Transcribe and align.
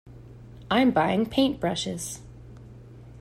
I’m 0.71 0.89
buying 0.89 1.27
paintbrushes. 1.27 2.21